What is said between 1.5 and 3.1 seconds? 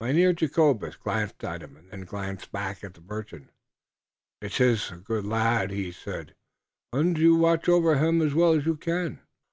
him and then glanced back at the